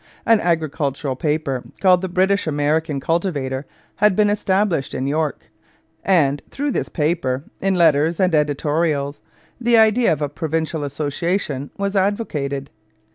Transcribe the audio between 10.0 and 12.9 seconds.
of a provincial association was advocated.